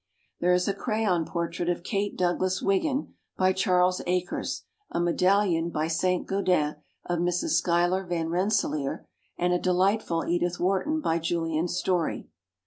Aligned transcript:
There 0.39 0.51
is 0.51 0.67
a 0.67 0.73
crayon 0.73 1.25
portrait 1.25 1.69
of 1.69 1.83
Kate 1.83 2.17
Douglas 2.17 2.59
Wiggin, 2.59 3.13
by 3.37 3.53
Charles 3.53 4.01
Akers, 4.07 4.63
a 4.89 4.99
medallion 4.99 5.69
by 5.69 5.87
Saint 5.89 6.25
Gaudens 6.25 6.77
of 7.05 7.19
Mrs. 7.19 7.49
Schuyler 7.59 8.03
Van 8.07 8.29
Rensselaer, 8.29 9.07
and 9.37 9.53
a 9.53 9.59
delightful 9.59 10.25
Edith 10.25 10.59
Wharton 10.59 11.01
by 11.01 11.19
Julian 11.19 11.67
Story. 11.67 12.27